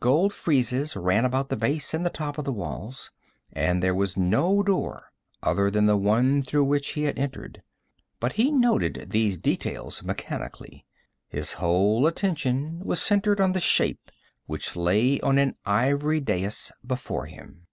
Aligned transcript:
Gold 0.00 0.32
friezes 0.32 0.96
ran 0.96 1.26
about 1.26 1.50
the 1.50 1.54
base 1.56 1.92
and 1.92 2.02
the 2.02 2.08
top 2.08 2.38
of 2.38 2.46
the 2.46 2.50
walls, 2.50 3.12
and 3.52 3.82
there 3.82 3.94
was 3.94 4.16
no 4.16 4.62
door 4.62 5.12
other 5.42 5.70
than 5.70 5.84
the 5.84 5.98
one 5.98 6.42
through 6.42 6.64
which 6.64 6.92
he 6.94 7.02
had 7.02 7.18
entered. 7.18 7.62
But 8.18 8.32
he 8.40 8.50
noted 8.50 9.08
these 9.10 9.36
details 9.36 10.02
mechanically. 10.02 10.86
His 11.28 11.52
whole 11.60 12.06
attention 12.06 12.80
was 12.86 13.02
centered 13.02 13.38
on 13.38 13.52
the 13.52 13.60
shape 13.60 14.10
which 14.46 14.76
lay 14.76 15.20
on 15.20 15.36
an 15.36 15.56
ivory 15.66 16.20
dais 16.20 16.72
before 16.86 17.26
him. 17.26 17.66